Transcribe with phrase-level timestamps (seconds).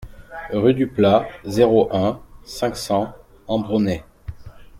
[0.51, 3.13] Rue du Plat, zéro un, cinq cents
[3.47, 4.03] Ambronay